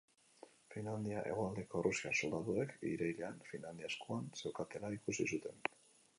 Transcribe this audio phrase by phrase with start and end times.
[0.75, 5.65] Finlandia hegoaldeko errusiar soldaduek, irailean, Finlandia eskuan zeukatela ikusi zuten.